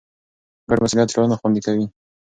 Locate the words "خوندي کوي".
1.39-1.85